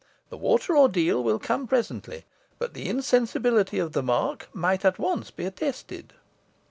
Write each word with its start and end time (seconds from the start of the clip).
The 0.31 0.37
water 0.37 0.75
ordeal 0.75 1.23
will 1.23 1.37
come 1.37 1.67
presently, 1.67 2.25
but 2.57 2.73
the 2.73 2.89
insensibility 2.89 3.77
of 3.77 3.91
the 3.91 4.01
mark 4.01 4.49
might 4.51 4.81
be 4.81 4.87
at 4.87 4.97
once 4.97 5.31
attested." 5.37 6.13